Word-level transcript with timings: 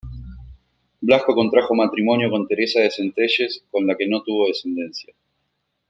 Blasco 0.99 1.35
contrajo 1.35 1.75
matrimonio 1.75 2.31
con 2.31 2.47
Teresa 2.47 2.79
de 2.79 2.89
Centelles, 2.89 3.63
con 3.69 3.85
la 3.85 3.95
que 3.95 4.07
no 4.07 4.23
tuvo 4.23 4.47
descendencia. 4.47 5.13